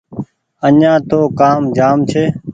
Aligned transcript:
آڃآن 0.67 0.97
تو 1.09 1.19
ڪآم 1.39 1.61
جآم 1.77 1.97
ڇي 2.09 2.23